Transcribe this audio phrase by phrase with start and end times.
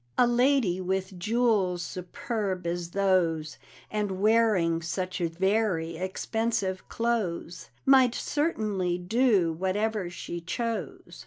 [0.17, 3.59] A lady with jewels superb as those,
[3.91, 11.19] And wearing such very expensive clothes, Might certainly do whatever she chose!